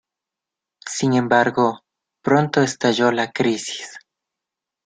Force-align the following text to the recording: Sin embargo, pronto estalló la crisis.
Sin 0.89 1.13
embargo, 1.13 1.83
pronto 2.23 2.63
estalló 2.63 3.11
la 3.11 3.31
crisis. 3.31 3.99